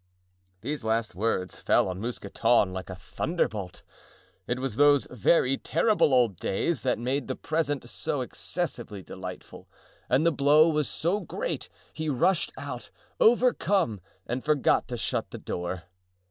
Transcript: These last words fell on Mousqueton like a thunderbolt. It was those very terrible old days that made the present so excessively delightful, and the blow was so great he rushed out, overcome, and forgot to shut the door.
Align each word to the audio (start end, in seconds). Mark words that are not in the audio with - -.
These 0.61 0.83
last 0.83 1.13
words 1.13 1.59
fell 1.59 1.87
on 1.87 1.99
Mousqueton 2.01 2.73
like 2.73 2.89
a 2.89 2.95
thunderbolt. 2.95 3.83
It 4.47 4.57
was 4.57 4.75
those 4.77 5.05
very 5.11 5.57
terrible 5.59 6.11
old 6.11 6.37
days 6.37 6.81
that 6.81 6.97
made 6.97 7.27
the 7.27 7.35
present 7.35 7.87
so 7.87 8.21
excessively 8.21 9.03
delightful, 9.03 9.67
and 10.09 10.25
the 10.25 10.31
blow 10.31 10.67
was 10.69 10.89
so 10.89 11.19
great 11.19 11.69
he 11.93 12.09
rushed 12.09 12.51
out, 12.57 12.89
overcome, 13.19 14.01
and 14.25 14.43
forgot 14.43 14.87
to 14.87 14.97
shut 14.97 15.29
the 15.29 15.37
door. 15.37 15.83